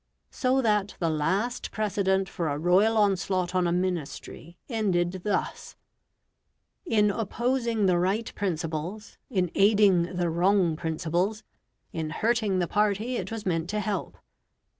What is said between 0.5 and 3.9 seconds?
that the last precedent for a royal onslaught on a